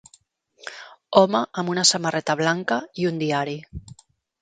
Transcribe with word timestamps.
home 1.21 1.43
amb 1.63 1.71
una 1.75 1.85
samarreta 1.91 2.39
blanca 2.43 2.81
i 3.05 3.09
un 3.15 3.25
diari 3.27 3.59